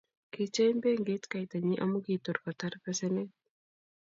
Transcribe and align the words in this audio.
kicheny 0.33 0.75
benkit 0.83 1.23
kaitanyin 1.31 1.81
amu 1.83 1.97
kitur 2.05 2.37
kotar 2.43 2.73
besenet 2.83 3.29